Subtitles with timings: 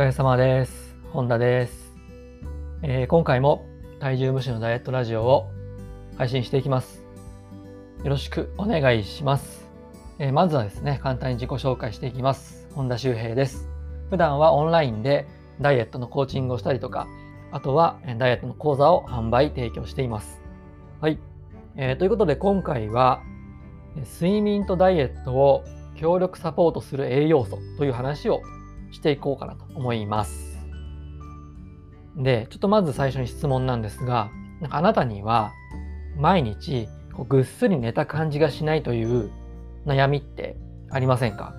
[0.00, 0.96] 疲れ様です。
[1.12, 1.92] 本田です、
[2.82, 3.66] えー今回も
[3.98, 5.50] 体重無視のダイエットラジオを
[6.16, 7.04] 配信していきます。
[8.02, 9.68] よろしくお願いします。
[10.18, 12.66] えーまずはですね、簡単に自己紹介していきます。
[12.74, 13.68] 本田修平です。
[14.08, 15.26] 普段はオンラインで
[15.60, 17.06] ダイエットのコーチングをしたりとか、
[17.52, 20.40] あとはえダイエットの講座を販売、提供しています。
[21.02, 21.18] はい。
[21.76, 23.20] えーということで今回は、
[23.98, 25.62] え睡眠とダイエットを
[25.94, 28.40] 協力サポートする栄養素という話を
[28.92, 30.58] していこうかなと思います。
[32.16, 35.52] で、ちょっとまず最初に質問なんですが、なんかあなたには
[36.16, 39.30] 毎日こうぐっすり寝た感じがしないという
[39.86, 40.56] 悩みって
[40.90, 41.54] ありませんか？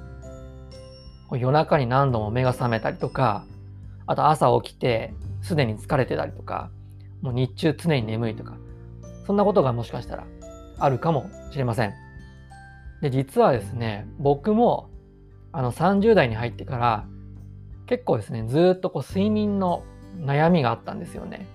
[1.31, 3.45] 夜中に何度も目が覚めたりとか、
[4.05, 6.69] あと朝起きてすでに疲れてたりとか、
[7.21, 8.57] もう日中常に眠いとか、
[9.25, 10.25] そんなことがもしかしたら
[10.77, 11.93] あるかもしれません。
[13.01, 14.89] で、実はですね、僕も
[15.53, 17.07] あの30代に入ってから
[17.91, 19.83] 結構ですね、ずっとこう睡眠の
[20.17, 21.45] 悩みがあったんですよね。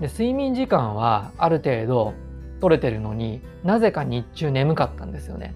[0.00, 2.14] で、睡眠時間はある程度
[2.60, 5.54] 取れてるのになぜか日中眠かったんですよね。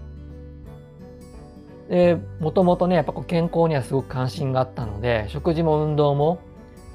[1.88, 6.38] で、もともとね、やっぱこう健康にはすごく関心があったので、食事も運動も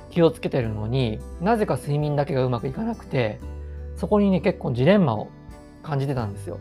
[0.09, 3.41] 気をつけてるのになぜか睡眠だけがうまくいかなくて、
[3.97, 5.27] そこにね、結構ジレンマを
[5.83, 6.59] 感じてたんですよ。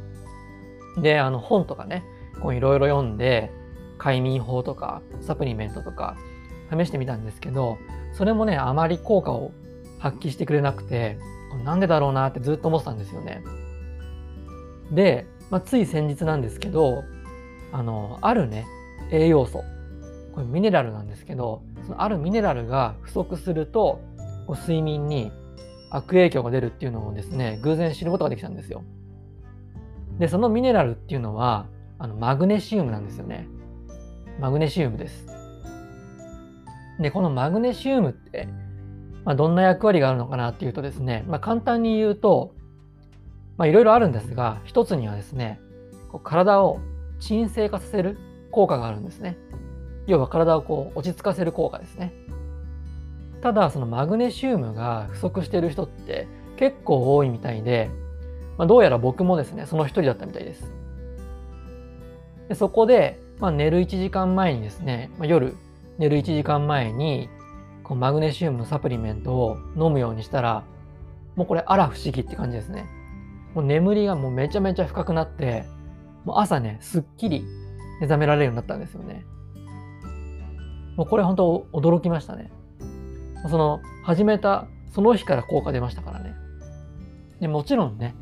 [1.01, 2.03] で、あの本とかね、
[2.39, 3.53] いろいろ読んで、
[3.99, 6.17] 快眠法とかサプリメントとか
[6.71, 7.79] 試してみたんですけど、
[8.13, 9.53] それもね、あまり効果を
[9.99, 11.19] 発揮してくれなくて、
[11.65, 13.43] なんでだろうなってずっと思ってたんですよね。
[14.93, 17.05] で、まあ、つい先日なんですけど、
[17.73, 18.67] あの、あるね、
[19.11, 19.65] 栄養素、
[20.35, 24.01] これミネラルなんですけど、そのあるミネラルが不足すると、
[24.49, 25.31] 睡眠に
[25.91, 28.83] 悪影響が出るっていうのをですね、偶然知ることができたんですよ。
[30.19, 31.67] で、そのミネラルっていうのは、
[31.99, 33.49] あのマグネシウムなんですよね。
[34.39, 35.27] マグネシウムです。
[37.01, 38.49] で、このマグネシウムって、
[39.25, 42.55] まあ、どんな役割があるのかなっていうとですね、まあ、簡単に言うと、
[43.57, 45.61] まあ、いろいろあるんですが、一つにはですね、
[46.11, 46.81] こう体を
[47.21, 48.17] 鎮静化させる
[48.51, 49.37] 効果があるんですね。
[50.07, 52.13] 要は体をこう落ち着かせる効果ですね。
[53.43, 57.91] ただ、そのマグネシウムが不足している人って結構多いみたいで、
[58.57, 60.73] まあ、どうやら僕もですね、その一人だったみたいです。
[62.49, 65.55] でそこで、まあ、寝る1時間前にですね、まあ、夜
[65.99, 67.29] 寝る1時間前に
[67.83, 70.65] こうマグネシウムのサプリメントを飲むようにしたら
[71.37, 72.87] もうこれあら不思議って感じですね。
[73.55, 75.65] もう眠りがもうめちゃめちゃ深くなって
[76.25, 77.45] もう朝ねすっきり
[78.01, 79.25] 目覚められるようになったんですよね。
[80.97, 82.51] もうこれ本当驚きましたね。
[83.49, 86.35] その始めたその日から効果出ましたからね。
[87.41, 88.15] でもちろんね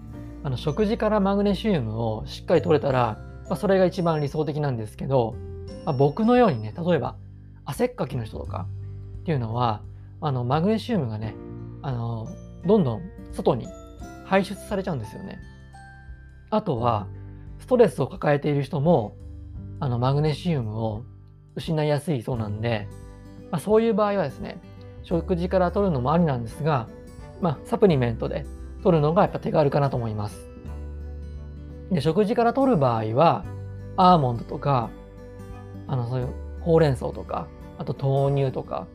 [0.45, 3.19] あの食事からマグネシウムをしっかり取れたら
[3.49, 5.37] まあ、それが一番理想的なんですけど、
[5.85, 7.17] まあ、僕のようにね例えば
[7.65, 8.67] 汗っかきの人とか
[9.21, 9.83] っていうのは
[10.21, 11.35] あのマグネシウムがね
[11.83, 12.29] あの
[12.65, 13.03] どんどん
[13.33, 13.67] 外に
[14.25, 15.39] 排出されちゃうんですよね。
[16.51, 17.07] あとは
[17.59, 19.17] ストレスを抱えている人も
[19.81, 21.05] あのマグネシウムを
[21.55, 22.89] 失いやすいそうなんで、
[23.51, 24.61] まあ、そういう場合はですね
[25.03, 26.89] 食事から取るのもありなんですが、
[27.41, 28.45] まあ、サプリメントで
[28.83, 30.49] 取るのがやっぱ手軽かなと思います。
[31.91, 33.45] で食事から取る場合は
[33.97, 34.91] アーモンドとか
[35.87, 36.29] あのそういう
[36.61, 37.49] ほうれん草とか
[37.79, 38.87] あと豆乳とか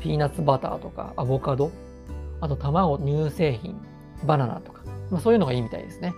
[0.00, 1.70] ピーナッツバターとかアボカド
[2.40, 3.80] あと卵乳製品
[4.24, 6.12] バナナとか、まあ、そういうのがいいみたいですね、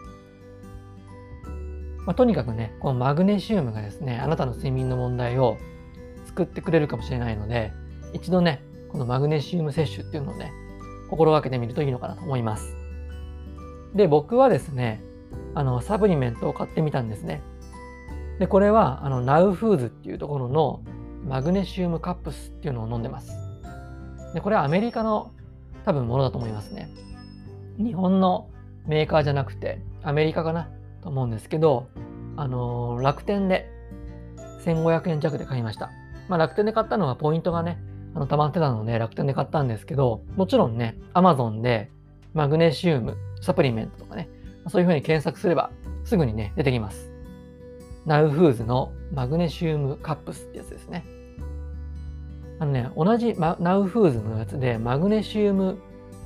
[2.06, 5.58] まあ、とにかくねこのマグネシウムがですねあなたの睡眠の問題を
[6.26, 7.72] 作ってくれるかもしれないので
[8.12, 10.52] 一度ねこのマグネシウム摂取っていうのをね
[11.08, 12.76] 心がけてみるといいのかなと思います。
[13.94, 15.02] で僕はですね
[15.54, 17.42] あのサプリメントを買ってみたんですね。
[18.38, 20.82] で、これはあのナウフーズっていうところの
[21.26, 23.32] マグネシウムカップスっていうのを飲んでます。
[24.34, 25.32] で、これはアメリカの
[25.84, 26.88] 多分ものだと思いますね。
[27.78, 28.48] 日本の
[28.86, 30.68] メーカーじゃなくてアメリカかな？
[31.02, 31.88] と思うんですけど、
[32.36, 33.70] あのー楽天で
[34.64, 35.90] 1500円弱で買いました。
[36.28, 37.78] まあ楽天で買ったのはポイントがね、
[38.14, 41.90] あの溜まってたので楽天で買ったんですけど、もちろんね、アマゾンで
[42.34, 44.28] マグネシウムサプリメントとかね、
[44.68, 45.70] そういうふうに検索すれば
[46.04, 47.10] すぐにね、出てきます。
[48.06, 51.04] ナウフーズのマグネシウムカップスってやつですね。
[52.58, 55.78] あのね、同じナウフーズのやつでマグネシウム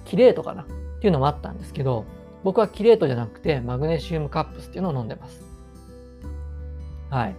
[0.04, 0.62] キレートかな？
[0.62, 0.66] っ
[1.00, 2.04] ていうのもあったんですけど、
[2.42, 5.42] 僕はキレートじゃなくてマグネシウムカップスっていうのを飲んでます。
[7.10, 7.36] はい。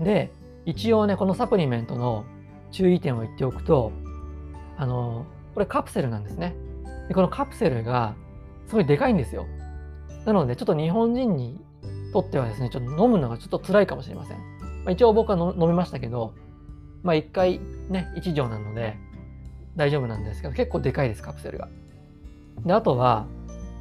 [0.00, 0.32] で、
[0.64, 2.24] 一応ね、このサプリメントの
[2.70, 3.92] 注意点を言っておくと、
[4.76, 6.54] あの、これカプセルなんですね。
[7.08, 8.14] で、このカプセルが
[8.66, 9.46] すごいでかいんですよ。
[10.32, 11.58] なので、ちょっと日本人に
[12.12, 14.36] とってはですね、ちょっと飲むのがちょっと辛いかもしれません。
[14.36, 14.44] ま
[14.88, 16.34] あ、一応僕は飲みましたけど、
[17.02, 18.96] まあ一回ね、1錠なので
[19.76, 21.68] 大丈夫なんですけど、結構でかいです、カプセルが。
[22.64, 23.26] で、あとは、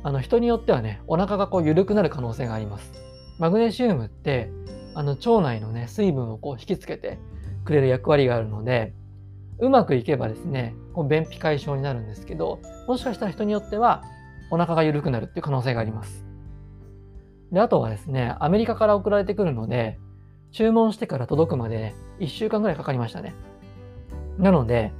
[0.03, 2.93] あの人によってはね、お腹がこう緩くなる可能性があります。
[3.39, 4.49] マグネシウムって、
[4.95, 7.19] あの腸内のね、水分をこう引きつけて
[7.65, 8.93] くれる役割があるので、
[9.59, 14.03] うまくいけばですね、こう便秘解消になるんですけど、もしかしたら人によっては
[14.51, 16.26] お腹が緩くなるっていう可能性があります。
[17.51, 19.99] で、あとはですね、アメリカから送られてくるので、
[20.51, 23.35] 注文してから届くまでね1週間ぐらいかかりましたね。
[24.37, 24.91] なので、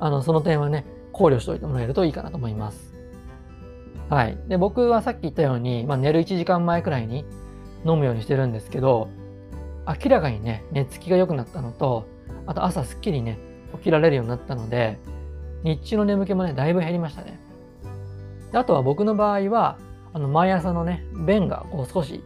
[0.00, 2.94] あの、その点はね、考慮しておいてもらえるといいかなと思います。
[4.08, 4.38] はい。
[4.48, 7.24] で、僕はさっき言ったように、まあ、寝る1時間前くらいに
[7.84, 9.08] 飲むようにしてるんですけど、
[9.86, 12.06] 明らかにね、寝つきが良くなったのと、
[12.46, 13.38] あと朝すっきりね、
[13.74, 14.98] 起きられるようになったので、
[15.64, 17.40] 日中の眠気もね、だいぶ減りましたね。
[18.52, 19.78] あとは僕の場合は、
[20.12, 22.22] あの毎朝のね、便がこう少し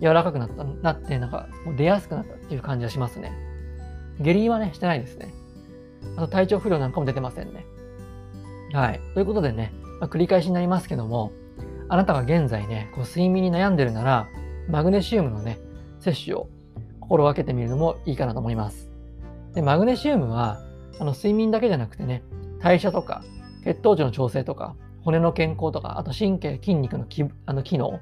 [0.00, 3.32] 柔らかくなった、なって、なんかもう出やすくなったっていう感じがしますね。
[4.20, 5.32] 下痢はね、してないですね。
[6.16, 7.66] あと体調不良なんかも出てませんね。
[8.72, 9.00] はい。
[9.14, 11.32] ということでね、まあ、繰り返しになりますけども、
[11.88, 14.28] あなたが現在ね、こう睡眠に悩んでるなら、
[14.68, 15.58] マグネシウムのね、
[16.00, 16.48] 摂取を
[17.00, 18.90] 心がけてみるのもいいかなと思います。
[19.54, 20.60] で、マグネシウムは、
[21.00, 22.22] あの睡眠だけじゃなくてね、
[22.60, 23.22] 代謝とか、
[23.64, 28.00] 血糖値の調整とか、骨の健康とか、あと神経、筋肉のきあの機能、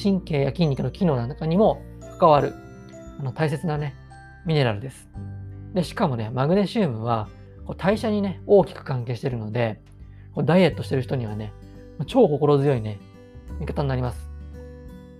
[0.00, 1.82] 神経や筋肉の機能なんかにも
[2.18, 2.54] 関わる
[3.18, 3.94] あの大切なね、
[4.44, 5.08] ミネラルです。
[5.74, 7.28] で、しかもね、マグネシウムは
[7.66, 9.80] こう代謝にね、大きく関係してるので、
[10.34, 11.52] こうダイエットしてる人にはね、
[12.06, 12.98] 超心強いね、
[13.60, 14.30] 味方になります。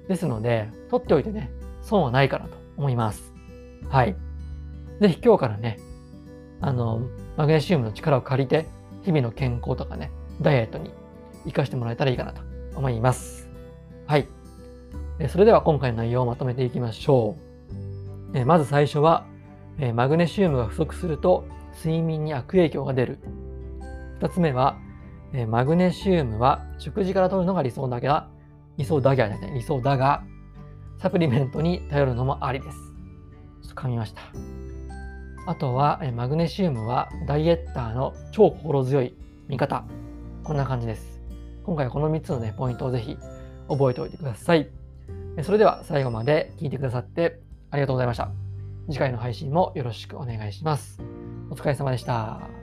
[0.08, 1.50] ですので、取っておいてね、
[1.82, 3.32] 損はないかなと思います。
[3.88, 4.16] はい。
[5.00, 5.78] ぜひ今日からね、
[6.60, 7.02] あの、
[7.36, 8.66] マグネシウムの力を借りて、
[9.02, 10.10] 日々の健康とかね、
[10.40, 10.90] ダイエットに
[11.46, 12.42] 活かしてもらえたらいいかなと
[12.74, 13.48] 思います。
[14.06, 14.28] はい。
[15.28, 17.36] それでは今回の内容をまとめていきましょ
[18.34, 18.44] う。
[18.44, 19.24] まず最初は、
[19.94, 21.44] マグネシウムが不足すると
[21.76, 23.18] 睡眠に悪影響が出る。
[24.20, 24.78] 2つ目は、
[25.48, 28.28] マグネシウムは食事から摂るのが理想だが、
[28.76, 30.22] 理想だが、理想だが、
[30.98, 32.76] サプリメントに頼るのもありです。
[33.62, 34.22] ちょっと噛みました。
[35.46, 39.14] あとは、マグネシウムはダイエッターの超心強い
[39.48, 39.84] 味方。
[40.42, 41.15] こんな感じです。
[41.66, 43.18] 今回はこの3つのね、ポイントをぜひ
[43.68, 44.68] 覚えておいてください。
[45.42, 47.40] それでは最後まで聞いてくださって
[47.70, 48.30] ありがとうございました。
[48.88, 51.02] 次回の配信もよろしくお願いします。
[51.50, 52.55] お疲れ様でした。